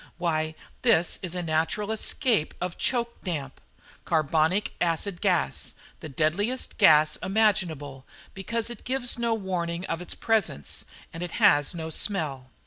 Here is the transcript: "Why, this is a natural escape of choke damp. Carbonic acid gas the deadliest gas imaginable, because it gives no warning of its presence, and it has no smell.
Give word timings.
"Why, 0.17 0.55
this 0.81 1.19
is 1.21 1.35
a 1.35 1.43
natural 1.43 1.91
escape 1.91 2.55
of 2.59 2.75
choke 2.75 3.23
damp. 3.23 3.61
Carbonic 4.03 4.73
acid 4.81 5.21
gas 5.21 5.75
the 5.99 6.09
deadliest 6.09 6.79
gas 6.79 7.17
imaginable, 7.17 8.07
because 8.33 8.71
it 8.71 8.83
gives 8.83 9.19
no 9.19 9.35
warning 9.35 9.85
of 9.85 10.01
its 10.01 10.15
presence, 10.15 10.85
and 11.13 11.21
it 11.21 11.33
has 11.33 11.75
no 11.75 11.91
smell. 11.91 12.49